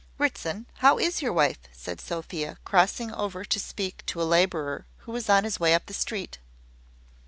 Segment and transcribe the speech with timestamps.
[0.17, 5.11] "Ritson, how is your wife?" said Sophia, crossing over to speak to a labourer who
[5.11, 6.39] was on his way up the street.